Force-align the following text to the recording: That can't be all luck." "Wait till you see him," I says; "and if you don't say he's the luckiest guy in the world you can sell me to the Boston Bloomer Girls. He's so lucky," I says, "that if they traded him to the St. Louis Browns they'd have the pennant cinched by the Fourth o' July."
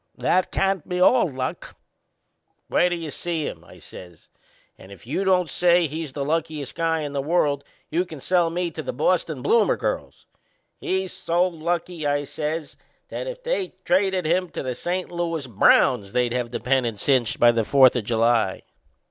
That 0.17 0.51
can't 0.51 0.89
be 0.89 0.99
all 0.99 1.29
luck." 1.29 1.75
"Wait 2.71 2.89
till 2.89 2.97
you 2.97 3.11
see 3.11 3.45
him," 3.45 3.63
I 3.63 3.77
says; 3.77 4.29
"and 4.75 4.91
if 4.91 5.05
you 5.05 5.23
don't 5.23 5.47
say 5.47 5.85
he's 5.85 6.13
the 6.13 6.25
luckiest 6.25 6.73
guy 6.73 7.01
in 7.01 7.13
the 7.13 7.21
world 7.21 7.63
you 7.91 8.03
can 8.03 8.19
sell 8.19 8.49
me 8.49 8.71
to 8.71 8.81
the 8.81 8.93
Boston 8.93 9.43
Bloomer 9.43 9.77
Girls. 9.77 10.25
He's 10.79 11.13
so 11.13 11.47
lucky," 11.47 12.07
I 12.07 12.23
says, 12.23 12.77
"that 13.09 13.27
if 13.27 13.43
they 13.43 13.75
traded 13.85 14.25
him 14.25 14.49
to 14.49 14.63
the 14.63 14.73
St. 14.73 15.11
Louis 15.11 15.45
Browns 15.45 16.13
they'd 16.13 16.33
have 16.33 16.49
the 16.49 16.59
pennant 16.59 16.99
cinched 16.99 17.39
by 17.39 17.51
the 17.51 17.63
Fourth 17.63 17.95
o' 17.95 18.01
July." 18.01 18.63